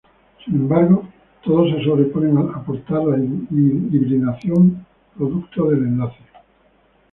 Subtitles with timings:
[0.43, 1.07] Sin embargo
[1.43, 4.83] todos se sobreponen al aportar la hibridación
[5.15, 6.17] producto del enlace.